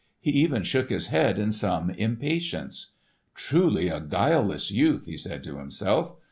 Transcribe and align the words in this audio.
He 0.19 0.31
even 0.31 0.63
shook 0.63 0.89
his 0.89 1.09
head 1.09 1.37
in 1.37 1.51
some 1.51 1.91
impatience. 1.91 2.93
"Truly 3.35 3.87
a 3.89 3.99
guileless 4.01 4.71
youth," 4.71 5.05
he 5.05 5.15
said 5.15 5.43
to 5.43 5.59
himself. 5.59 6.15